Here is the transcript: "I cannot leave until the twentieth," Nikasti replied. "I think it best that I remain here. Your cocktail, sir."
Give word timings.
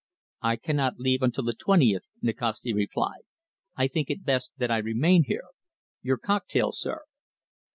"I 0.41 0.55
cannot 0.55 0.97
leave 0.97 1.21
until 1.21 1.43
the 1.43 1.53
twentieth," 1.53 2.09
Nikasti 2.23 2.73
replied. 2.73 3.21
"I 3.75 3.87
think 3.87 4.09
it 4.09 4.25
best 4.25 4.51
that 4.57 4.71
I 4.71 4.79
remain 4.79 5.25
here. 5.25 5.45
Your 6.01 6.17
cocktail, 6.17 6.71
sir." 6.71 7.03